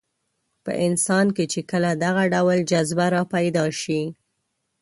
په 0.63 0.71
انسان 0.85 1.27
کې 1.35 1.45
چې 1.51 1.59
کله 1.71 1.89
دغه 2.05 2.23
ډول 2.33 2.57
جذبه 2.71 3.05
راپیدا 3.15 3.65
شي. 3.81 4.01